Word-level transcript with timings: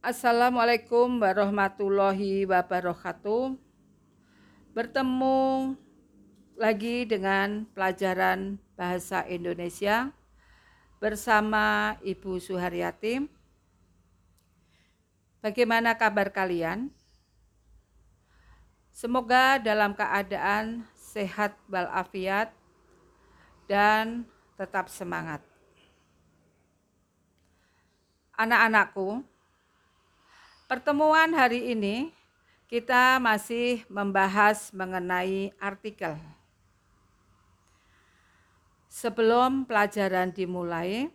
Assalamualaikum 0.00 1.20
warahmatullahi 1.20 2.48
wabarakatuh. 2.48 3.52
Bertemu 4.72 5.76
lagi 6.56 7.04
dengan 7.04 7.68
pelajaran 7.76 8.56
bahasa 8.80 9.28
Indonesia 9.28 10.08
bersama 11.04 12.00
Ibu 12.00 12.40
Suharyati. 12.40 13.28
Bagaimana 15.44 15.92
kabar 16.00 16.32
kalian? 16.32 16.88
Semoga 18.96 19.60
dalam 19.60 19.92
keadaan 19.92 20.88
sehat 20.96 21.60
walafiat 21.68 22.56
dan 23.68 24.24
tetap 24.56 24.88
semangat. 24.88 25.44
Anak-anakku, 28.40 29.28
Pertemuan 30.70 31.34
hari 31.34 31.74
ini 31.74 32.14
kita 32.70 33.18
masih 33.18 33.82
membahas 33.90 34.70
mengenai 34.70 35.50
artikel. 35.58 36.14
Sebelum 38.86 39.66
pelajaran 39.66 40.30
dimulai, 40.30 41.10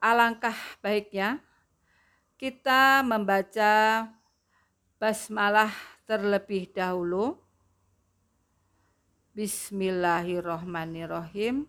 alangkah 0.00 0.56
baiknya 0.80 1.44
kita 2.40 3.04
membaca 3.04 4.08
basmalah 4.96 5.76
terlebih 6.08 6.72
dahulu. 6.72 7.36
Bismillahirrohmanirrohim. 9.36 11.68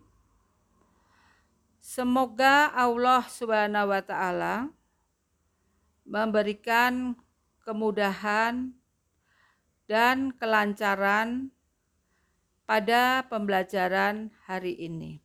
Semoga 1.83 2.71
Allah 2.71 3.27
Subhanahu 3.27 3.91
wa 3.91 3.99
taala 3.99 4.71
memberikan 6.05 7.13
kemudahan 7.61 8.73
dan 9.85 10.31
kelancaran 10.35 11.51
pada 12.63 13.27
pembelajaran 13.27 14.31
hari 14.47 14.79
ini. 14.79 15.19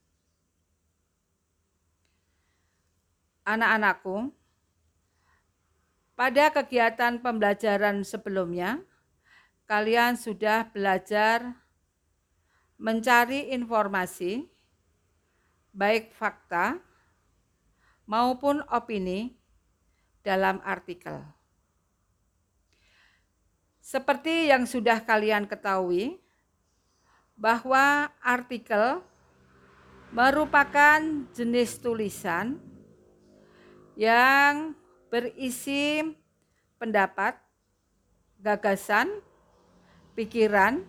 Anak-anakku, 3.47 4.35
pada 6.19 6.51
kegiatan 6.51 7.23
pembelajaran 7.23 8.03
sebelumnya, 8.03 8.83
kalian 9.71 10.19
sudah 10.19 10.67
belajar 10.75 11.55
mencari 12.75 13.55
informasi, 13.55 14.51
baik 15.71 16.11
fakta 16.11 16.83
maupun 18.11 18.67
opini 18.67 19.39
dalam 20.27 20.59
artikel. 20.67 21.23
Seperti 23.79 24.51
yang 24.51 24.67
sudah 24.67 24.99
kalian 25.07 25.47
ketahui, 25.47 26.19
bahwa 27.39 28.11
artikel 28.19 29.05
merupakan 30.11 30.99
jenis 31.31 31.79
tulisan 31.79 32.59
yang 33.95 34.75
berisi 35.13 36.03
pendapat, 36.81 37.39
gagasan, 38.43 39.23
pikiran, 40.19 40.83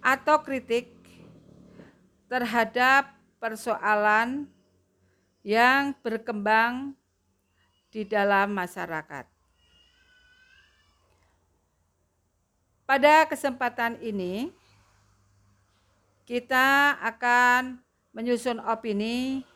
atau 0.00 0.40
kritik 0.40 0.94
terhadap 2.30 3.12
persoalan 3.42 4.48
yang 5.44 5.92
berkembang 6.00 6.96
di 7.94 8.02
dalam 8.02 8.50
masyarakat. 8.50 9.22
Pada 12.82 13.22
kesempatan 13.30 14.02
ini, 14.02 14.50
kita 16.26 16.98
akan 16.98 17.78
menyusun 18.10 18.58
opini 18.58 19.46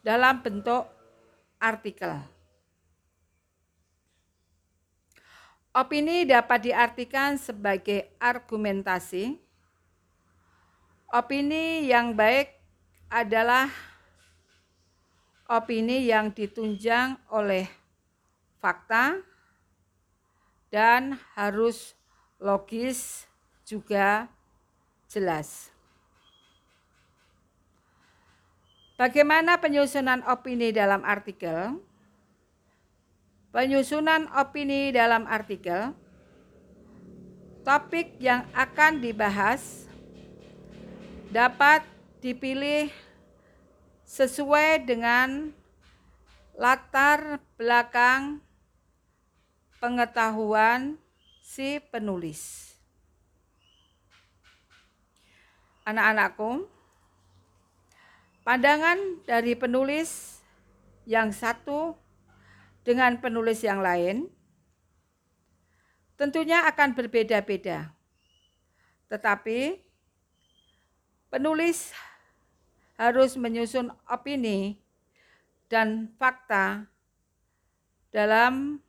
dalam 0.00 0.40
bentuk 0.40 0.88
artikel. 1.60 2.16
Opini 5.76 6.24
dapat 6.24 6.72
diartikan 6.72 7.36
sebagai 7.36 8.08
argumentasi. 8.16 9.36
Opini 11.12 11.86
yang 11.86 12.16
baik 12.16 12.56
adalah 13.12 13.68
opini 15.48 16.04
yang 16.04 16.28
ditunjang 16.30 17.16
oleh 17.32 17.64
fakta 18.60 19.16
dan 20.68 21.16
harus 21.32 21.96
logis 22.36 23.24
juga 23.64 24.28
jelas. 25.08 25.72
Bagaimana 29.00 29.56
penyusunan 29.56 30.20
opini 30.28 30.68
dalam 30.68 31.00
artikel? 31.06 31.80
Penyusunan 33.48 34.28
opini 34.36 34.92
dalam 34.92 35.24
artikel, 35.24 35.96
topik 37.64 38.20
yang 38.20 38.44
akan 38.52 39.00
dibahas 39.00 39.88
dapat 41.32 41.80
dipilih 42.20 42.92
sesuai 44.08 44.88
dengan 44.88 45.52
latar 46.56 47.44
belakang 47.60 48.40
pengetahuan 49.76 50.96
si 51.44 51.76
penulis. 51.92 52.72
Anak-anakku, 55.84 56.64
pandangan 58.48 58.96
dari 59.28 59.52
penulis 59.52 60.40
yang 61.04 61.28
satu 61.28 61.92
dengan 62.88 63.20
penulis 63.20 63.60
yang 63.60 63.84
lain 63.84 64.24
tentunya 66.16 66.64
akan 66.64 66.96
berbeda-beda. 66.96 67.92
Tetapi 69.12 69.84
penulis 71.28 71.92
harus 72.98 73.38
menyusun 73.38 73.94
opini 74.10 74.82
dan 75.70 76.10
fakta 76.18 76.90
dalam 78.10 78.82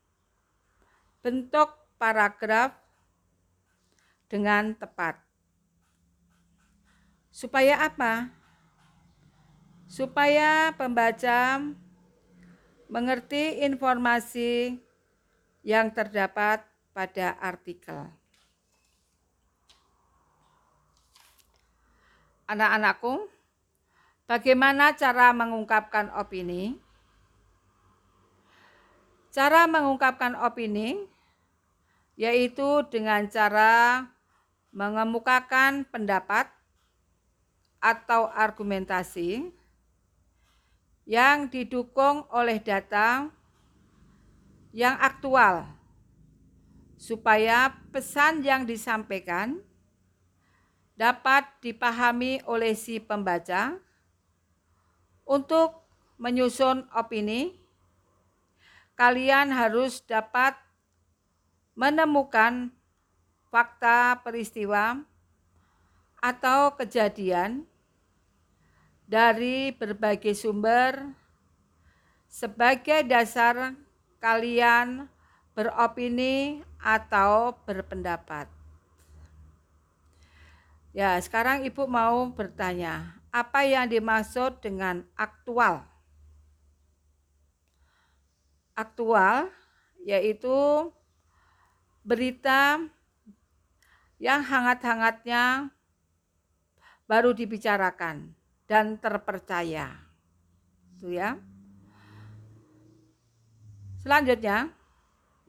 bentuk 1.22 1.70
paragraf 2.02 2.74
dengan 4.26 4.74
tepat. 4.74 5.22
Supaya 7.30 7.86
apa? 7.86 8.34
Supaya 9.86 10.74
pembaca 10.74 11.62
mengerti 12.90 13.62
informasi 13.62 14.82
yang 15.62 15.94
terdapat 15.94 16.66
pada 16.94 17.38
artikel. 17.38 18.10
Anak-anakku, 22.50 23.30
Bagaimana 24.30 24.94
cara 24.94 25.34
mengungkapkan 25.34 26.14
opini? 26.14 26.78
Cara 29.34 29.66
mengungkapkan 29.66 30.38
opini 30.38 31.02
yaitu 32.14 32.86
dengan 32.94 33.26
cara 33.26 34.06
mengemukakan 34.70 35.82
pendapat 35.90 36.46
atau 37.82 38.30
argumentasi 38.30 39.50
yang 41.10 41.50
didukung 41.50 42.22
oleh 42.30 42.62
data 42.62 43.34
yang 44.70 44.94
aktual 45.02 45.66
supaya 47.02 47.74
pesan 47.90 48.46
yang 48.46 48.70
disampaikan 48.70 49.58
dapat 50.94 51.50
dipahami 51.66 52.46
oleh 52.46 52.78
si 52.78 53.02
pembaca 53.02 53.89
untuk 55.30 55.78
menyusun 56.18 56.90
opini, 56.90 57.54
kalian 58.98 59.54
harus 59.54 60.02
dapat 60.02 60.58
menemukan 61.78 62.74
fakta 63.54 64.20
peristiwa 64.26 65.06
atau 66.18 66.74
kejadian 66.76 67.64
dari 69.06 69.72
berbagai 69.72 70.34
sumber 70.34 71.14
sebagai 72.28 73.06
dasar 73.06 73.78
kalian 74.20 75.08
beropini 75.54 76.66
atau 76.82 77.56
berpendapat. 77.64 78.50
Ya, 80.92 81.16
sekarang 81.22 81.64
Ibu 81.64 81.86
mau 81.86 82.28
bertanya, 82.34 83.19
apa 83.30 83.66
yang 83.66 83.86
dimaksud 83.90 84.62
dengan 84.62 85.06
aktual? 85.14 85.90
aktual 88.80 89.52
yaitu 90.00 90.88
berita 92.08 92.80
yang 94.16 94.40
hangat-hangatnya 94.40 95.76
baru 97.04 97.36
dibicarakan 97.36 98.32
dan 98.72 98.96
terpercaya. 98.96 100.00
Itu 100.96 101.12
ya. 101.12 101.36
Selanjutnya 104.00 104.72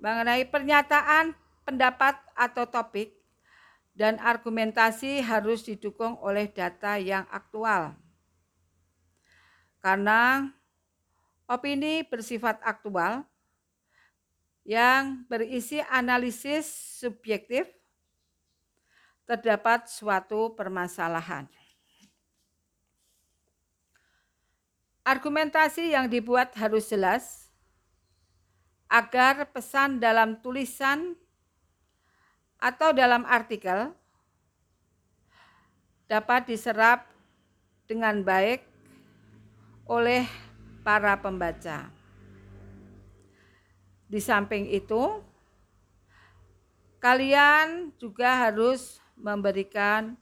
mengenai 0.02 0.42
pernyataan 0.50 1.38
pendapat 1.62 2.18
atau 2.34 2.66
topik 2.66 3.14
dan 4.00 4.16
argumentasi 4.16 5.20
harus 5.20 5.60
didukung 5.60 6.16
oleh 6.24 6.48
data 6.48 6.96
yang 6.96 7.28
aktual. 7.28 7.92
Karena 9.84 10.48
opini 11.44 12.00
bersifat 12.08 12.64
aktual 12.64 13.28
yang 14.64 15.28
berisi 15.28 15.84
analisis 15.92 16.64
subjektif 16.96 17.68
terdapat 19.28 19.84
suatu 19.92 20.56
permasalahan. 20.56 21.44
Argumentasi 25.04 25.92
yang 25.92 26.08
dibuat 26.08 26.56
harus 26.56 26.88
jelas 26.88 27.52
agar 28.88 29.44
pesan 29.52 30.00
dalam 30.00 30.40
tulisan 30.40 31.20
atau 32.60 32.92
dalam 32.92 33.24
artikel 33.24 33.90
dapat 36.04 36.44
diserap 36.44 37.08
dengan 37.88 38.20
baik 38.20 38.62
oleh 39.88 40.28
para 40.84 41.18
pembaca. 41.18 41.90
Di 44.10 44.20
samping 44.20 44.68
itu, 44.70 45.22
kalian 47.00 47.94
juga 47.96 48.46
harus 48.46 49.00
memberikan 49.16 50.14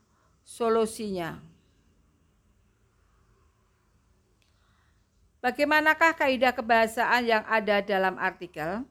solusinya. 0.45 1.41
Bagaimanakah 5.39 6.19
kaidah 6.19 6.53
kebahasaan 6.53 7.23
yang 7.25 7.45
ada 7.47 7.81
dalam 7.81 8.19
artikel? 8.19 8.85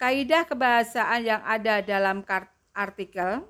Kaidah 0.00 0.48
kebahasaan 0.48 1.20
yang 1.28 1.44
ada 1.44 1.84
dalam 1.84 2.24
artikel 2.72 3.44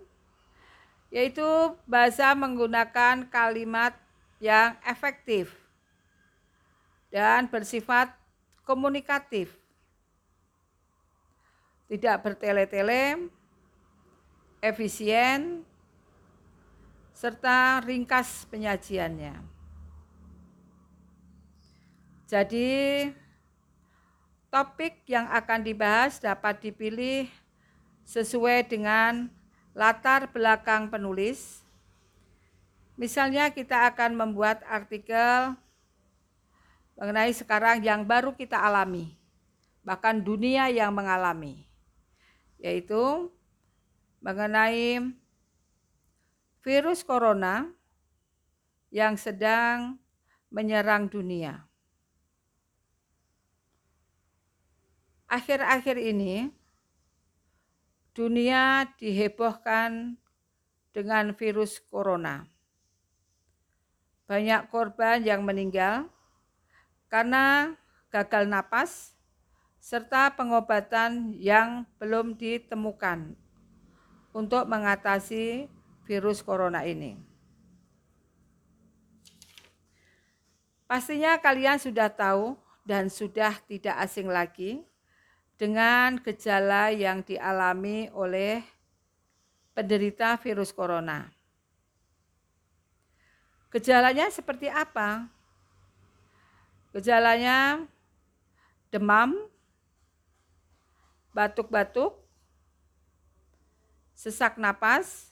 yaitu 1.10 1.46
bahasa 1.86 2.34
menggunakan 2.34 3.26
kalimat 3.30 3.94
yang 4.42 4.78
efektif 4.86 5.50
dan 7.10 7.50
bersifat 7.50 8.14
komunikatif. 8.62 9.50
Tidak 11.90 12.22
bertele-tele, 12.22 13.26
efisien, 14.62 15.66
serta 17.10 17.82
ringkas 17.82 18.46
penyajiannya. 18.46 19.34
Jadi, 22.30 22.70
topik 24.50 25.06
yang 25.06 25.30
akan 25.30 25.62
dibahas 25.62 26.18
dapat 26.18 26.58
dipilih 26.58 27.30
sesuai 28.02 28.66
dengan 28.66 29.30
latar 29.72 30.26
belakang 30.34 30.90
penulis. 30.90 31.62
Misalnya, 32.98 33.48
kita 33.54 33.88
akan 33.88 34.18
membuat 34.18 34.60
artikel 34.66 35.54
mengenai 36.98 37.32
sekarang 37.32 37.80
yang 37.80 38.04
baru 38.04 38.36
kita 38.36 38.60
alami, 38.60 39.16
bahkan 39.80 40.20
dunia 40.20 40.68
yang 40.68 40.92
mengalami, 40.92 41.64
yaitu 42.60 43.32
mengenai 44.20 45.00
virus 46.60 47.00
corona 47.00 47.72
yang 48.92 49.16
sedang 49.16 49.96
menyerang 50.52 51.08
dunia. 51.08 51.69
Akhir-akhir 55.30 55.94
ini 56.02 56.50
dunia 58.10 58.90
dihebohkan 58.98 60.18
dengan 60.90 61.30
virus 61.38 61.78
corona. 61.78 62.50
Banyak 64.26 64.66
korban 64.74 65.22
yang 65.22 65.46
meninggal 65.46 66.10
karena 67.06 67.78
gagal 68.10 68.50
napas 68.50 69.14
serta 69.78 70.34
pengobatan 70.34 71.32
yang 71.38 71.86
belum 72.02 72.34
ditemukan 72.34 73.38
untuk 74.34 74.66
mengatasi 74.66 75.70
virus 76.04 76.42
corona 76.42 76.82
ini. 76.82 77.18
Pastinya 80.90 81.38
kalian 81.38 81.78
sudah 81.78 82.10
tahu 82.10 82.58
dan 82.82 83.06
sudah 83.06 83.54
tidak 83.70 83.94
asing 84.02 84.26
lagi 84.26 84.89
dengan 85.60 86.16
gejala 86.24 86.88
yang 86.88 87.20
dialami 87.20 88.08
oleh 88.16 88.64
penderita 89.76 90.40
virus 90.40 90.72
corona. 90.72 91.28
Gejalanya 93.68 94.32
seperti 94.32 94.72
apa? 94.72 95.28
Gejalanya 96.96 97.84
demam, 98.88 99.36
batuk-batuk, 101.36 102.16
sesak 104.16 104.56
napas, 104.56 105.28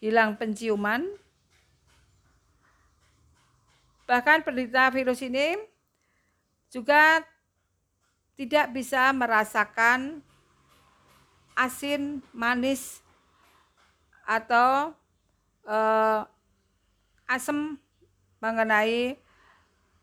hilang 0.00 0.32
penciuman. 0.32 1.04
Bahkan 4.08 4.48
penderita 4.48 4.88
virus 4.88 5.20
ini 5.20 5.60
juga 6.72 7.20
tidak 8.38 8.70
bisa 8.70 9.10
merasakan 9.10 10.22
asin, 11.58 12.22
manis, 12.30 13.02
atau 14.22 14.94
eh, 15.66 16.22
asam 17.26 17.82
mengenai 18.38 19.18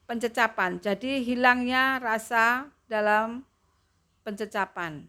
pencecapan. 0.03 0.83
Jadi 0.83 1.23
hilangnya 1.23 2.03
rasa 2.03 2.67
dalam 2.91 3.47
pencecapan. 4.27 5.07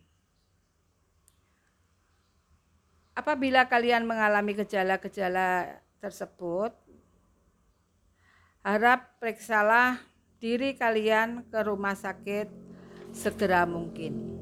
Apabila 3.17 3.67
kalian 3.67 4.07
mengalami 4.07 4.55
gejala-gejala 4.55 5.83
tersebut, 5.99 6.71
harap 8.63 9.19
periksalah 9.19 9.99
diri 10.37 10.77
kalian 10.77 11.49
ke 11.49 11.59
rumah 11.65 11.97
sakit 11.97 12.76
segera 13.17 13.65
mungkin. 13.65 14.37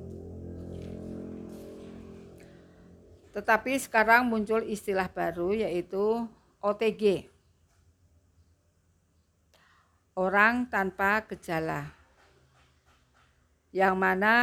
Tetapi 3.30 3.78
sekarang 3.78 4.26
muncul 4.26 4.66
istilah 4.66 5.06
baru 5.06 5.54
yaitu 5.54 6.26
OTG. 6.58 7.30
Orang 10.14 10.66
tanpa 10.70 11.22
gejala. 11.26 11.90
Yang 13.74 13.94
mana 13.98 14.34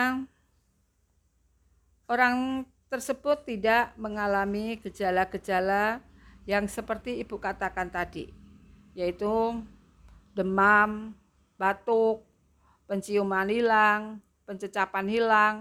orang 2.11 2.67
tersebut 2.91 3.47
tidak 3.47 3.95
mengalami 3.95 4.75
gejala-gejala 4.83 6.03
yang 6.43 6.67
seperti 6.67 7.23
Ibu 7.23 7.39
katakan 7.39 7.87
tadi, 7.87 8.27
yaitu 8.91 9.63
demam, 10.35 11.15
batuk, 11.55 12.27
penciuman 12.91 13.47
hilang, 13.47 14.19
pencecapan 14.43 15.07
hilang, 15.07 15.55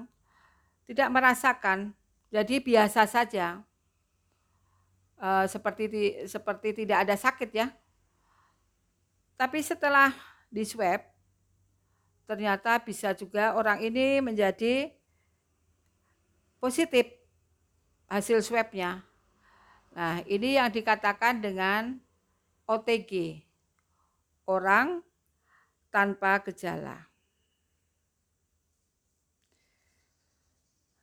tidak 0.91 1.15
merasakan, 1.15 1.95
jadi 2.35 2.59
biasa 2.59 3.07
saja, 3.07 3.63
e, 5.15 5.29
seperti 5.47 5.85
seperti 6.27 6.83
tidak 6.83 7.07
ada 7.07 7.15
sakit 7.15 7.51
ya. 7.55 7.71
Tapi 9.39 9.63
setelah 9.63 10.11
di 10.51 10.67
swab, 10.67 11.07
ternyata 12.27 12.83
bisa 12.83 13.15
juga 13.15 13.55
orang 13.55 13.79
ini 13.79 14.19
menjadi 14.19 14.91
positif 16.59 17.07
hasil 18.11 18.43
swabnya. 18.43 19.07
Nah, 19.95 20.19
ini 20.27 20.59
yang 20.59 20.67
dikatakan 20.67 21.39
dengan 21.39 21.95
OTG, 22.67 23.47
orang 24.51 24.99
tanpa 25.95 26.43
gejala. 26.43 27.10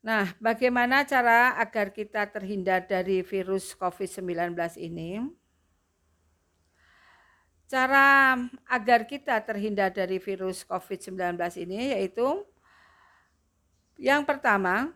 Nah, 0.07 0.31
bagaimana 0.39 1.03
cara 1.03 1.59
agar 1.59 1.91
kita 1.91 2.23
terhindar 2.31 2.87
dari 2.87 3.19
virus 3.19 3.75
COVID-19 3.75 4.55
ini? 4.79 5.27
cara 7.67 8.39
agar 8.63 9.03
kita 9.03 9.35
terhindar 9.43 9.91
dari 9.91 10.23
virus 10.23 10.63
COVID-19 10.63 11.35
ini 11.67 11.91
yaitu 11.91 12.47
yang 13.99 14.23
pertama 14.23 14.95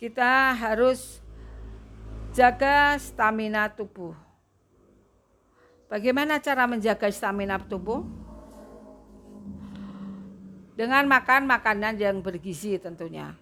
kita 0.00 0.56
harus 0.56 1.20
jaga 2.32 2.96
stamina 2.96 3.68
tubuh. 3.68 4.16
Bagaimana 5.92 6.40
cara 6.40 6.64
menjaga 6.64 7.12
stamina 7.12 7.60
tubuh? 7.60 8.00
Dengan 10.80 11.04
makan 11.04 11.44
makanan 11.44 12.00
yang 12.00 12.24
bergizi 12.24 12.80
tentunya. 12.80 13.36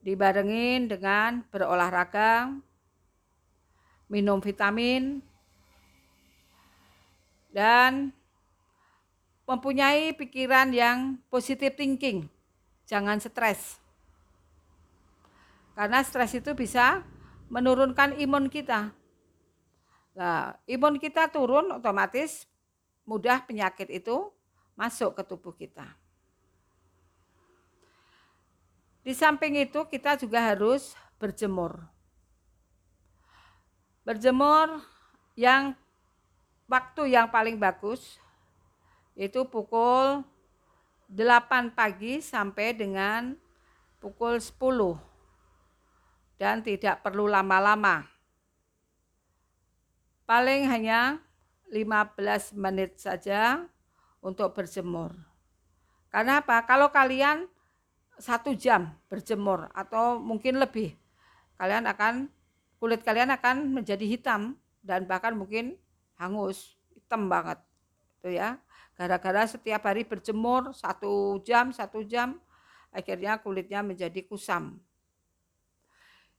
Dibarengin 0.00 0.88
dengan 0.88 1.44
berolahraga, 1.52 2.48
minum 4.08 4.40
vitamin, 4.40 5.20
dan 7.52 8.08
mempunyai 9.44 10.16
pikiran 10.16 10.72
yang 10.72 11.20
positif 11.28 11.76
thinking. 11.76 12.24
Jangan 12.88 13.20
stres. 13.20 13.76
Karena 15.76 16.00
stres 16.00 16.40
itu 16.40 16.56
bisa 16.56 17.04
menurunkan 17.52 18.16
imun 18.16 18.48
kita. 18.48 18.96
Nah, 20.16 20.56
imun 20.64 20.96
kita 20.96 21.28
turun 21.28 21.68
otomatis 21.68 22.48
mudah 23.04 23.44
penyakit 23.44 23.92
itu 23.92 24.32
masuk 24.76 25.16
ke 25.16 25.22
tubuh 25.24 25.56
kita. 25.56 25.88
Di 29.00 29.16
samping 29.16 29.56
itu 29.56 29.86
kita 29.88 30.20
juga 30.20 30.44
harus 30.52 30.92
berjemur. 31.16 31.80
Berjemur 34.04 34.82
yang 35.34 35.74
waktu 36.68 37.16
yang 37.16 37.30
paling 37.32 37.56
bagus 37.56 38.20
itu 39.16 39.48
pukul 39.48 40.26
8 41.08 41.70
pagi 41.72 42.18
sampai 42.18 42.74
dengan 42.76 43.38
pukul 44.02 44.42
10 44.42 44.58
dan 46.36 46.60
tidak 46.60 47.00
perlu 47.00 47.30
lama-lama. 47.30 48.04
Paling 50.26 50.66
hanya 50.66 51.22
15 51.70 52.58
menit 52.58 52.98
saja 52.98 53.70
untuk 54.26 54.50
berjemur. 54.58 55.14
Karena 56.10 56.42
apa? 56.42 56.66
Kalau 56.66 56.90
kalian 56.90 57.46
satu 58.18 58.58
jam 58.58 58.90
berjemur 59.06 59.70
atau 59.70 60.18
mungkin 60.18 60.58
lebih, 60.58 60.98
kalian 61.54 61.86
akan 61.86 62.26
kulit 62.82 63.06
kalian 63.06 63.30
akan 63.30 63.70
menjadi 63.70 64.02
hitam 64.02 64.58
dan 64.82 65.06
bahkan 65.06 65.38
mungkin 65.38 65.78
hangus, 66.18 66.74
hitam 66.90 67.30
banget. 67.30 67.62
Itu 68.18 68.34
ya. 68.34 68.58
Gara-gara 68.96 69.46
setiap 69.46 69.86
hari 69.86 70.02
berjemur 70.08 70.72
satu 70.74 71.38
jam, 71.44 71.70
satu 71.70 72.02
jam, 72.02 72.40
akhirnya 72.90 73.38
kulitnya 73.38 73.84
menjadi 73.84 74.24
kusam. 74.24 74.80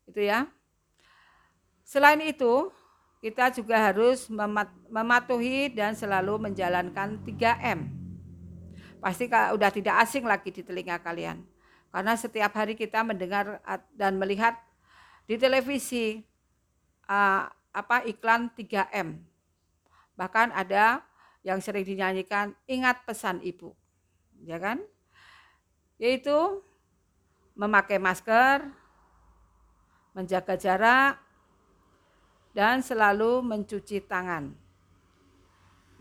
Itu 0.09 0.25
ya. 0.25 0.49
Selain 1.87 2.19
itu, 2.25 2.73
kita 3.17 3.49
juga 3.53 3.81
harus 3.81 4.29
mematuhi 4.89 5.73
dan 5.73 5.97
selalu 5.97 6.49
menjalankan 6.49 7.21
3M. 7.25 7.89
Pasti 9.01 9.25
udah 9.29 9.71
tidak 9.73 9.95
asing 10.05 10.25
lagi 10.25 10.53
di 10.53 10.61
telinga 10.61 11.01
kalian. 11.01 11.41
Karena 11.89 12.13
setiap 12.13 12.53
hari 12.53 12.77
kita 12.77 13.01
mendengar 13.01 13.57
dan 13.95 14.19
melihat 14.19 14.53
di 15.25 15.39
televisi 15.39 16.21
uh, 17.09 17.49
apa 17.73 18.05
iklan 18.05 18.53
3M 18.53 19.27
Bahkan 20.17 20.49
ada 20.51 21.05
yang 21.45 21.61
sering 21.61 21.85
dinyanyikan 21.85 22.57
ingat 22.65 23.05
pesan 23.05 23.39
ibu. 23.45 23.77
Ya 24.41 24.57
kan? 24.57 24.81
Yaitu 26.01 26.33
memakai 27.53 28.01
masker, 28.01 28.65
menjaga 30.17 30.57
jarak, 30.57 31.21
dan 32.57 32.81
selalu 32.81 33.45
mencuci 33.45 34.01
tangan. 34.01 34.49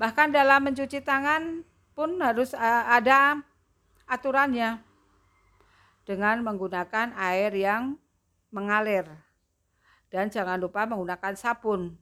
Bahkan 0.01 0.33
dalam 0.33 0.65
mencuci 0.65 1.05
tangan 1.05 1.61
pun 1.93 2.17
harus 2.25 2.57
ada 2.57 3.45
aturannya 4.09 4.81
dengan 6.09 6.41
menggunakan 6.41 7.13
air 7.13 7.53
yang 7.53 8.01
mengalir. 8.49 9.05
Dan 10.09 10.33
jangan 10.33 10.57
lupa 10.57 10.89
menggunakan 10.89 11.37
sabun 11.37 11.93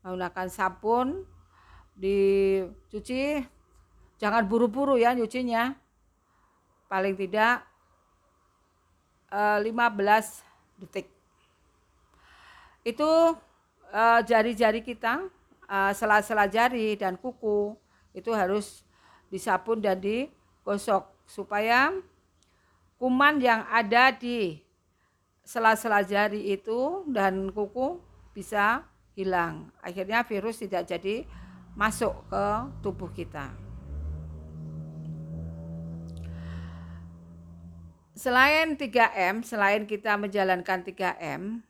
menggunakan 0.00 0.48
sabun 0.48 1.28
dicuci 1.92 3.44
jangan 4.16 4.48
buru-buru 4.48 4.96
ya 4.96 5.12
nyucinya 5.12 5.76
paling 6.88 7.12
tidak 7.20 7.60
15 9.28 9.68
eh, 9.68 10.28
detik 10.80 11.06
itu 12.80 13.10
eh, 13.90 14.20
jari-jari 14.24 14.80
kita 14.80 15.26
eh, 15.66 15.92
sela-sela 15.94 16.46
jari 16.46 16.94
dan 16.94 17.18
kuku 17.18 17.74
itu 18.14 18.30
harus 18.34 18.82
disabun 19.30 19.78
dan 19.78 20.02
digosok 20.02 21.06
supaya 21.26 21.94
kuman 22.98 23.38
yang 23.38 23.62
ada 23.70 24.10
di 24.10 24.58
sela-sela 25.46 26.02
jari 26.02 26.50
itu 26.54 27.06
dan 27.10 27.50
kuku 27.50 28.02
bisa 28.34 28.86
hilang. 29.14 29.70
Akhirnya 29.82 30.22
virus 30.26 30.62
tidak 30.62 30.86
jadi 30.86 31.26
masuk 31.74 32.14
ke 32.30 32.44
tubuh 32.82 33.10
kita. 33.10 33.50
Selain 38.20 38.76
3M, 38.76 39.40
selain 39.40 39.88
kita 39.88 40.20
menjalankan 40.20 40.84
3M, 40.84 41.64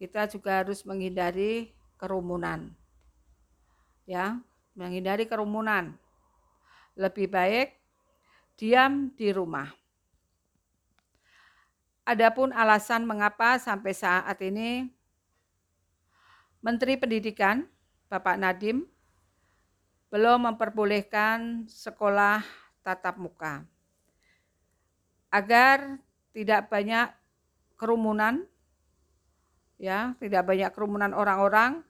kita 0.00 0.24
juga 0.32 0.64
harus 0.64 0.80
menghindari 0.88 1.76
kerumunan. 2.00 2.72
Ya, 4.08 4.40
menghindari 4.72 5.28
kerumunan. 5.28 5.92
Lebih 6.96 7.28
baik 7.28 7.76
diam 8.56 9.12
di 9.12 9.28
rumah. 9.28 9.68
Adapun 12.08 12.48
alasan 12.56 13.04
mengapa 13.04 13.60
sampai 13.60 13.92
saat 13.92 14.40
ini 14.40 14.88
Menteri 16.64 16.96
Pendidikan 16.96 17.68
Bapak 18.08 18.40
Nadim 18.40 18.88
belum 20.10 20.50
memperbolehkan 20.50 21.70
sekolah 21.70 22.42
tatap 22.82 23.14
muka 23.14 23.62
agar 25.30 26.02
tidak 26.34 26.66
banyak 26.66 27.14
kerumunan 27.78 28.49
ya 29.80 30.12
tidak 30.20 30.44
banyak 30.44 30.68
kerumunan 30.76 31.16
orang-orang 31.16 31.80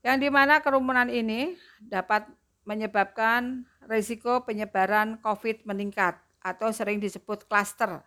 yang 0.00 0.16
di 0.16 0.32
mana 0.32 0.64
kerumunan 0.64 1.12
ini 1.12 1.52
dapat 1.84 2.24
menyebabkan 2.64 3.68
risiko 3.84 4.40
penyebaran 4.48 5.20
COVID 5.20 5.68
meningkat 5.68 6.16
atau 6.40 6.72
sering 6.72 6.96
disebut 6.96 7.44
klaster 7.44 8.00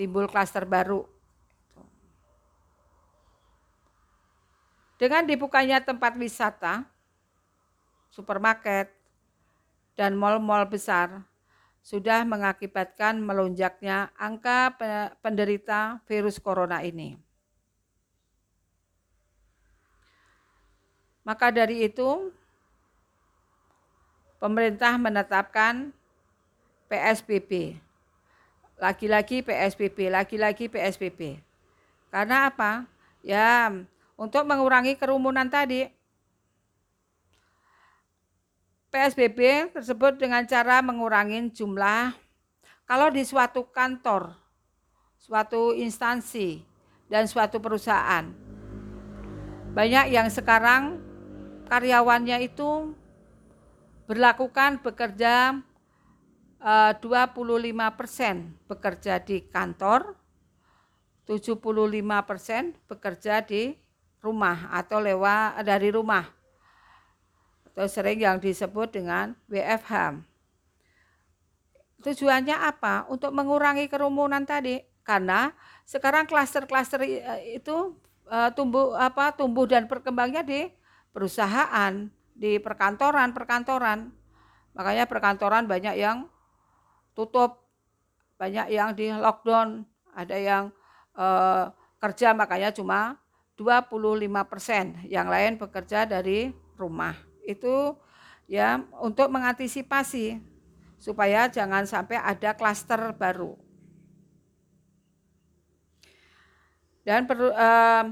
timbul 0.00 0.24
klaster 0.24 0.64
baru 0.64 1.04
Dengan 4.94 5.26
dibukanya 5.26 5.82
tempat 5.82 6.14
wisata, 6.14 6.86
supermarket, 8.14 8.94
dan 9.98 10.14
mal-mal 10.14 10.64
besar 10.70 11.26
sudah 11.84 12.22
mengakibatkan 12.24 13.18
melonjaknya 13.20 14.14
angka 14.16 14.72
penderita 15.20 16.00
virus 16.06 16.38
corona 16.38 16.80
ini. 16.80 17.18
Maka 21.24 21.48
dari 21.48 21.88
itu, 21.88 22.28
pemerintah 24.36 25.00
menetapkan 25.00 25.88
PSBB. 26.92 27.80
Lagi-lagi 28.76 29.40
PSBB, 29.40 30.12
lagi-lagi 30.12 30.68
PSBB. 30.68 31.40
Karena 32.12 32.52
apa? 32.52 32.84
Ya, 33.24 33.72
untuk 34.20 34.44
mengurangi 34.44 35.00
kerumunan 35.00 35.48
tadi. 35.48 35.88
PSBB 38.92 39.72
tersebut 39.74 40.20
dengan 40.20 40.46
cara 40.46 40.78
mengurangi 40.78 41.50
jumlah 41.50 42.14
kalau 42.86 43.10
di 43.10 43.26
suatu 43.26 43.66
kantor, 43.66 44.36
suatu 45.18 45.74
instansi, 45.74 46.62
dan 47.10 47.26
suatu 47.26 47.58
perusahaan. 47.58 48.28
Banyak 49.74 50.14
yang 50.14 50.30
sekarang 50.30 51.02
karyawannya 51.68 52.44
itu 52.44 52.92
berlakukan 54.04 54.84
bekerja 54.84 55.58
25 56.64 57.04
eh, 57.04 57.92
persen 57.92 58.56
bekerja 58.64 59.20
di 59.20 59.44
kantor, 59.48 60.16
75 61.28 61.60
persen 62.24 62.72
bekerja 62.88 63.44
di 63.44 63.76
rumah 64.24 64.72
atau 64.72 65.00
lewat 65.00 65.60
dari 65.60 65.92
rumah 65.92 66.24
atau 67.74 67.84
sering 67.90 68.22
yang 68.22 68.40
disebut 68.40 68.96
dengan 68.96 69.36
WFH. 69.50 70.24
Tujuannya 72.00 72.56
apa? 72.56 73.08
Untuk 73.08 73.32
mengurangi 73.32 73.88
kerumunan 73.88 74.44
tadi. 74.44 74.80
Karena 75.04 75.52
sekarang 75.84 76.24
klaster-klaster 76.24 77.04
eh, 77.04 77.60
itu 77.60 77.92
uh, 78.28 78.48
tumbuh 78.56 78.96
apa 78.96 79.36
tumbuh 79.36 79.68
dan 79.68 79.84
berkembangnya 79.84 80.40
di 80.40 80.64
perusahaan, 81.14 82.10
di 82.34 82.58
perkantoran-perkantoran. 82.58 84.10
Makanya 84.74 85.06
perkantoran 85.06 85.70
banyak 85.70 85.94
yang 85.94 86.26
tutup, 87.14 87.62
banyak 88.34 88.74
yang 88.74 88.90
di 88.92 89.14
lockdown, 89.14 89.86
ada 90.10 90.34
yang 90.34 90.64
uh, 91.14 91.70
kerja 92.02 92.34
makanya 92.34 92.74
cuma 92.74 93.22
25 93.54 94.50
persen, 94.50 94.98
yang 95.06 95.30
lain 95.30 95.54
bekerja 95.54 96.10
dari 96.10 96.50
rumah 96.74 97.14
itu 97.46 97.94
ya 98.50 98.82
untuk 98.98 99.30
mengantisipasi 99.30 100.42
supaya 100.98 101.46
jangan 101.46 101.86
sampai 101.86 102.18
ada 102.18 102.50
klaster 102.58 103.14
baru. 103.14 103.54
Dan 107.04 107.28
per, 107.28 107.36
eh, 107.36 108.04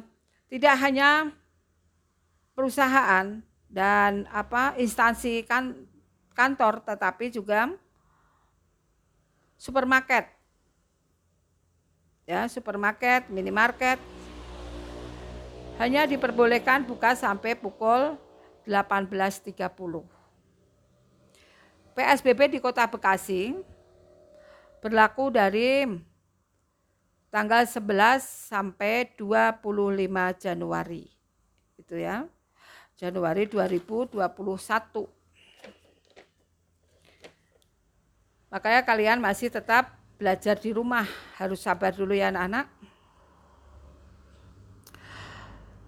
tidak 0.52 0.74
hanya 0.84 1.32
perusahaan 2.52 3.40
dan 3.72 4.28
apa 4.28 4.76
instansi 4.76 5.44
kan 5.48 5.74
kantor 6.36 6.84
tetapi 6.84 7.32
juga 7.32 7.72
supermarket 9.56 10.28
ya 12.28 12.44
supermarket 12.48 13.28
minimarket 13.32 13.96
hanya 15.80 16.04
diperbolehkan 16.04 16.84
buka 16.84 17.16
sampai 17.16 17.56
pukul 17.56 18.14
18.30. 18.68 19.50
PSBB 21.92 22.40
di 22.54 22.58
Kota 22.62 22.86
Bekasi 22.86 23.56
berlaku 24.78 25.34
dari 25.34 25.84
tanggal 27.28 27.66
11 27.66 28.22
sampai 28.22 29.10
25 29.18 29.58
Januari. 30.38 31.10
Itu 31.76 31.98
ya. 31.98 32.30
Januari 33.02 33.50
2021. 33.50 34.14
Makanya 38.46 38.86
kalian 38.86 39.18
masih 39.18 39.50
tetap 39.50 39.98
belajar 40.14 40.54
di 40.54 40.70
rumah, 40.70 41.02
harus 41.34 41.66
sabar 41.66 41.90
dulu 41.90 42.14
ya 42.14 42.30
anak-anak. 42.30 42.70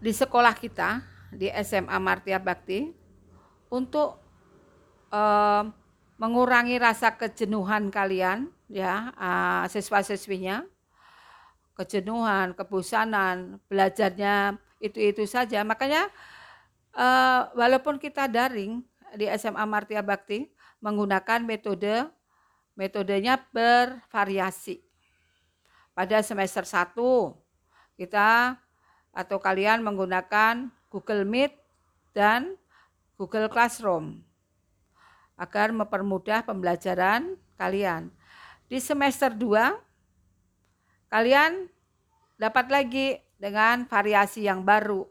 Di 0.02 0.10
sekolah 0.10 0.58
kita 0.58 1.06
di 1.30 1.46
SMA 1.62 1.94
Martia 2.02 2.42
Bakti 2.42 2.90
untuk 3.70 4.18
uh, 5.14 5.70
mengurangi 6.18 6.82
rasa 6.82 7.14
kejenuhan 7.14 7.94
kalian 7.94 8.50
ya 8.66 9.14
uh, 9.14 9.62
siswa-siswinya 9.70 10.66
kejenuhan, 11.78 12.54
kebosanan, 12.54 13.58
belajarnya 13.66 14.58
itu-itu 14.78 15.26
saja. 15.26 15.62
Makanya 15.66 16.06
uh, 16.94 17.50
walaupun 17.54 17.98
kita 17.98 18.26
daring 18.30 18.82
di 19.14 19.30
SMA 19.38 19.62
Martia 19.66 20.02
Bakti 20.02 20.50
menggunakan 20.82 21.42
metode 21.42 22.10
metodenya 22.74 23.38
bervariasi. 23.54 24.82
Pada 25.94 26.18
semester 26.26 26.66
1 26.66 26.98
kita 27.94 28.58
atau 29.14 29.38
kalian 29.38 29.78
menggunakan 29.86 30.74
Google 30.90 31.22
Meet, 31.22 31.54
dan 32.14 32.54
Google 33.18 33.50
Classroom 33.50 34.22
agar 35.34 35.74
mempermudah 35.74 36.46
pembelajaran 36.46 37.34
kalian. 37.58 38.14
Di 38.70 38.78
semester 38.78 39.34
2 39.34 39.74
kalian 41.10 41.66
dapat 42.38 42.66
lagi 42.70 43.18
dengan 43.38 43.84
variasi 43.90 44.46
yang 44.46 44.62
baru 44.62 45.10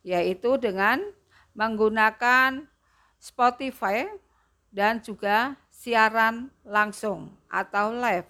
yaitu 0.00 0.56
dengan 0.56 1.00
menggunakan 1.52 2.64
Spotify 3.20 4.08
dan 4.72 5.02
juga 5.02 5.58
siaran 5.68 6.48
langsung 6.62 7.34
atau 7.50 7.92
live. 7.92 8.28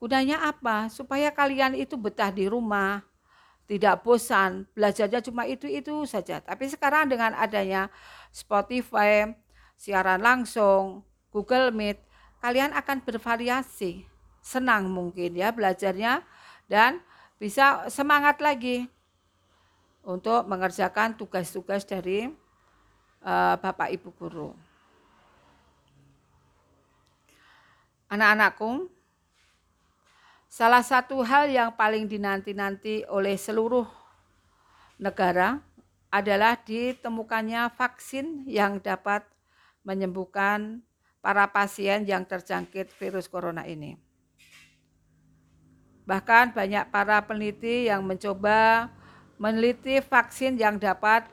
Gunanya 0.00 0.48
apa? 0.48 0.88
Supaya 0.88 1.28
kalian 1.28 1.76
itu 1.76 1.94
betah 2.00 2.32
di 2.32 2.48
rumah, 2.48 3.04
tidak 3.68 4.00
bosan, 4.02 4.64
belajarnya 4.72 5.20
cuma 5.22 5.44
itu-itu 5.44 6.08
saja. 6.08 6.40
Tapi 6.40 6.66
sekarang 6.72 7.06
dengan 7.06 7.36
adanya 7.36 7.92
Spotify, 8.32 9.30
siaran 9.76 10.24
langsung, 10.24 11.04
Google 11.30 11.70
Meet, 11.70 12.00
kalian 12.40 12.72
akan 12.74 13.04
bervariasi. 13.04 14.08
Senang 14.40 14.88
mungkin 14.88 15.36
ya 15.36 15.52
belajarnya 15.52 16.24
dan 16.64 17.04
bisa 17.36 17.86
semangat 17.92 18.40
lagi 18.40 18.88
untuk 20.04 20.48
mengerjakan 20.48 21.16
tugas-tugas 21.16 21.84
dari 21.84 22.30
uh, 23.24 23.54
Bapak 23.60 23.92
Ibu 23.92 24.10
guru. 24.16 24.50
Anak-anakku, 28.10 28.90
Salah 30.50 30.82
satu 30.82 31.22
hal 31.22 31.46
yang 31.46 31.70
paling 31.78 32.10
dinanti-nanti 32.10 33.06
oleh 33.06 33.38
seluruh 33.38 33.86
negara 34.98 35.62
adalah 36.10 36.58
ditemukannya 36.58 37.70
vaksin 37.78 38.50
yang 38.50 38.82
dapat 38.82 39.22
menyembuhkan 39.86 40.82
para 41.22 41.46
pasien 41.54 42.02
yang 42.02 42.26
terjangkit 42.26 42.90
virus 42.98 43.30
corona 43.30 43.62
ini. 43.62 43.94
Bahkan 46.02 46.50
banyak 46.50 46.90
para 46.90 47.22
peneliti 47.22 47.86
yang 47.86 48.02
mencoba 48.02 48.90
meneliti 49.40 50.04
vaksin 50.04 50.60
yang 50.60 50.76
dapat 50.76 51.24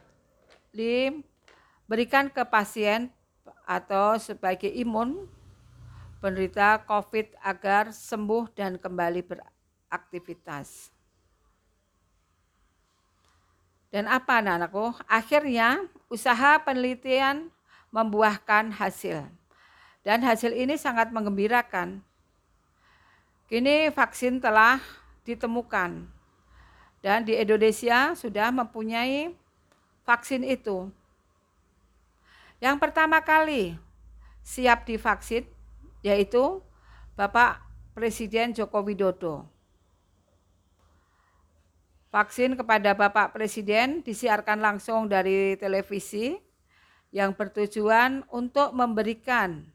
diberikan 0.72 2.32
ke 2.32 2.40
pasien 2.48 3.12
atau 3.68 4.16
sebagai 4.16 4.72
imun 4.72 5.28
penderita 6.24 6.80
COVID 6.88 7.36
agar 7.44 7.92
sembuh 7.92 8.48
dan 8.56 8.80
kembali 8.80 9.28
beraktivitas. 9.28 10.96
Dan 13.92 14.08
apa 14.08 14.40
anak-anakku? 14.40 15.04
Akhirnya 15.04 15.84
usaha 16.08 16.64
penelitian 16.64 17.52
membuahkan 17.92 18.72
hasil. 18.72 19.28
Dan 20.08 20.24
hasil 20.24 20.56
ini 20.56 20.80
sangat 20.80 21.12
mengembirakan. 21.12 22.00
Kini 23.52 23.92
vaksin 23.92 24.40
telah 24.40 24.80
ditemukan. 25.28 26.17
Dan 27.02 27.24
di 27.24 27.38
Indonesia 27.38 28.18
sudah 28.18 28.50
mempunyai 28.50 29.32
vaksin 30.08 30.42
itu. 30.42 30.90
Yang 32.58 32.78
pertama 32.82 33.22
kali 33.22 33.78
siap 34.42 34.88
divaksin 34.88 35.46
yaitu 36.02 36.64
Bapak 37.14 37.62
Presiden 37.94 38.54
Joko 38.54 38.82
Widodo. 38.82 39.46
Vaksin 42.08 42.56
kepada 42.56 42.96
Bapak 42.96 43.36
Presiden 43.36 44.02
disiarkan 44.02 44.64
langsung 44.64 45.12
dari 45.12 45.60
televisi 45.60 46.40
yang 47.12 47.36
bertujuan 47.36 48.24
untuk 48.32 48.72
memberikan 48.72 49.68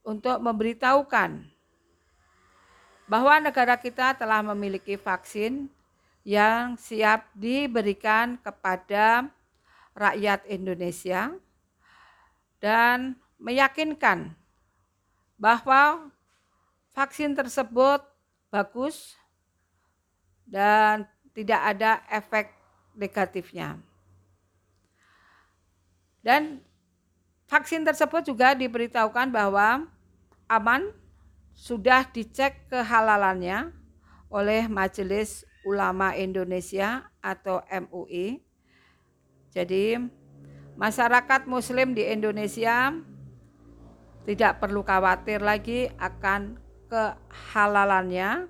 untuk 0.00 0.40
memberitahukan 0.40 1.44
bahwa 3.10 3.34
negara 3.42 3.74
kita 3.76 4.14
telah 4.16 4.40
memiliki 4.40 4.94
vaksin 4.94 5.68
yang 6.30 6.78
siap 6.78 7.26
diberikan 7.34 8.38
kepada 8.38 9.26
rakyat 9.98 10.46
Indonesia 10.46 11.34
dan 12.62 13.18
meyakinkan 13.42 14.38
bahwa 15.34 16.06
vaksin 16.94 17.34
tersebut 17.34 18.06
bagus 18.46 19.18
dan 20.46 21.02
tidak 21.34 21.60
ada 21.74 21.98
efek 22.06 22.54
negatifnya. 22.94 23.82
Dan 26.22 26.62
vaksin 27.50 27.82
tersebut 27.82 28.22
juga 28.30 28.54
diberitahukan 28.54 29.34
bahwa 29.34 29.82
aman 30.46 30.94
sudah 31.58 32.06
dicek 32.06 32.70
kehalalannya 32.70 33.74
oleh 34.30 34.70
Majelis 34.70 35.49
Ulama 35.66 36.16
Indonesia 36.16 37.10
atau 37.20 37.60
MUI. 37.68 38.40
Jadi 39.52 39.98
masyarakat 40.78 41.44
muslim 41.44 41.92
di 41.92 42.06
Indonesia 42.06 42.94
tidak 44.24 44.62
perlu 44.62 44.80
khawatir 44.86 45.42
lagi 45.42 45.90
akan 45.98 46.56
kehalalannya 46.88 48.48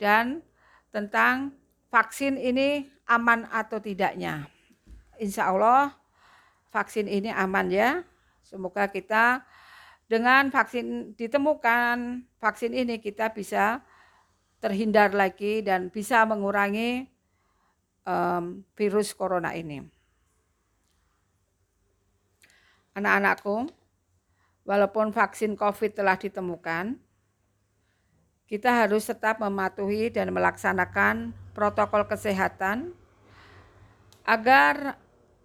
dan 0.00 0.42
tentang 0.90 1.54
vaksin 1.90 2.38
ini 2.38 2.88
aman 3.06 3.46
atau 3.50 3.78
tidaknya. 3.82 4.46
Insya 5.18 5.50
Allah 5.52 5.94
vaksin 6.70 7.10
ini 7.10 7.30
aman 7.30 7.68
ya. 7.68 8.02
Semoga 8.40 8.90
kita 8.90 9.44
dengan 10.10 10.50
vaksin 10.50 11.14
ditemukan 11.14 12.26
vaksin 12.42 12.74
ini 12.74 12.98
kita 12.98 13.30
bisa 13.30 13.86
terhindar 14.60 15.16
lagi 15.16 15.64
dan 15.64 15.88
bisa 15.88 16.22
mengurangi 16.28 17.08
um, 18.04 18.60
virus 18.76 19.16
corona 19.16 19.56
ini. 19.56 19.80
Anak-anakku, 22.92 23.72
walaupun 24.68 25.16
vaksin 25.16 25.56
COVID 25.56 25.96
telah 25.96 26.20
ditemukan, 26.20 27.00
kita 28.50 28.84
harus 28.84 29.06
tetap 29.06 29.40
mematuhi 29.40 30.10
dan 30.12 30.34
melaksanakan 30.34 31.32
protokol 31.54 32.04
kesehatan 32.04 32.92
agar 34.26 34.98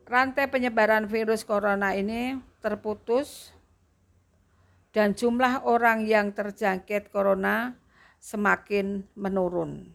rantai 0.10 0.50
penyebaran 0.50 1.06
virus 1.06 1.46
corona 1.46 1.94
ini 1.94 2.42
terputus 2.66 3.54
dan 4.90 5.14
jumlah 5.14 5.66
orang 5.70 6.06
yang 6.10 6.34
terjangkit 6.34 7.14
corona 7.14 7.78
semakin 8.26 9.06
menurun. 9.14 9.86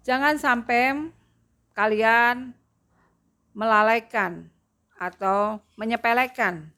Jangan 0.00 0.40
sampai 0.40 1.12
kalian 1.76 2.56
melalaikan 3.52 4.48
atau 4.96 5.60
menyepelekan 5.76 6.72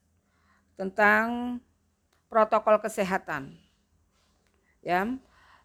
tentang 0.75 1.57
protokol 2.27 2.83
kesehatan. 2.83 3.55
Ya, 4.83 5.07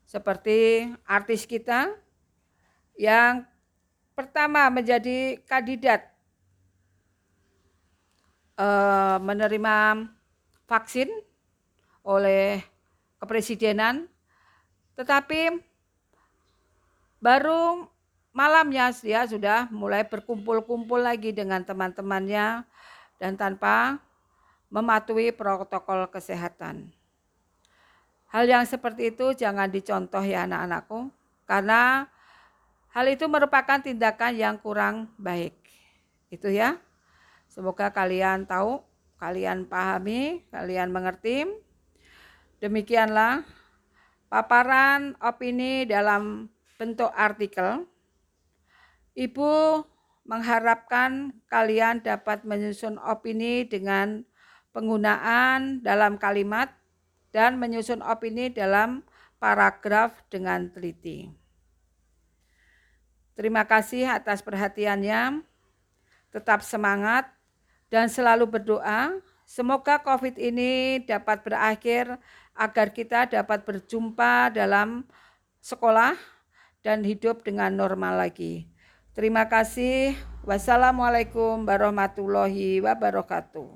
seperti 0.05 0.93
artis 1.09 1.49
kita 1.49 1.89
yang 2.95 3.49
pertama 4.13 4.69
menjadi 4.69 5.41
kandidat 5.49 6.05
eh, 8.61 9.17
menerima 9.19 10.05
vaksin 10.69 11.09
oleh 12.05 12.61
kepresidenan, 13.17 14.05
tetapi 14.93 15.57
baru 17.17 17.89
malamnya 18.29 18.93
dia 19.01 19.25
sudah 19.25 19.65
mulai 19.73 20.05
berkumpul-kumpul 20.05 21.01
lagi 21.01 21.33
dengan 21.33 21.65
teman-temannya 21.65 22.63
dan 23.17 23.33
tanpa 23.33 23.97
mematuhi 24.69 25.33
protokol 25.33 26.05
kesehatan. 26.13 26.93
Hal 28.29 28.45
yang 28.45 28.61
seperti 28.69 29.09
itu 29.09 29.33
jangan 29.33 29.73
dicontoh 29.73 30.21
ya 30.21 30.45
anak-anakku, 30.45 31.09
karena 31.49 32.05
hal 32.93 33.05
itu 33.09 33.25
merupakan 33.25 33.81
tindakan 33.81 34.37
yang 34.37 34.55
kurang 34.61 35.09
baik. 35.17 35.57
Itu 36.29 36.53
ya. 36.53 36.77
Semoga 37.49 37.89
kalian 37.89 38.45
tahu, 38.45 38.85
kalian 39.19 39.67
pahami, 39.67 40.47
kalian 40.49 40.89
mengerti. 40.89 41.45
Demikianlah 42.63 43.43
paparan 44.31 45.19
opini 45.19 45.83
dalam 45.83 46.47
bentuk 46.79 47.11
artikel. 47.11 47.83
Ibu 49.19 49.83
mengharapkan 50.23 51.35
kalian 51.51 51.99
dapat 51.99 52.47
menyusun 52.47 52.95
opini 53.03 53.67
dengan 53.67 54.23
penggunaan 54.71 55.83
dalam 55.83 56.15
kalimat 56.15 56.71
dan 57.35 57.59
menyusun 57.59 57.99
opini 57.99 58.47
dalam 58.53 59.03
paragraf 59.41 60.15
dengan 60.31 60.71
teliti. 60.71 61.27
Terima 63.39 63.63
kasih 63.63 64.07
atas 64.07 64.43
perhatiannya. 64.43 65.47
Tetap 66.29 66.61
semangat 66.61 67.38
dan 67.89 68.07
selalu 68.07 68.47
berdoa. 68.47 69.17
Semoga 69.49 69.97
COVID 69.99 70.37
ini 70.37 71.01
dapat 71.03 71.41
berakhir 71.41 72.21
agar 72.53 72.93
kita 72.93 73.25
dapat 73.25 73.65
berjumpa 73.65 74.53
dalam 74.53 75.03
sekolah 75.59 76.13
dan 76.85 77.03
hidup 77.03 77.41
dengan 77.43 77.73
normal 77.73 78.23
lagi. 78.23 78.69
Terima 79.17 79.49
kasih. 79.51 80.15
Wassalamualaikum 80.47 81.67
warahmatullahi 81.67 82.79
wabarakatuh. 82.79 83.67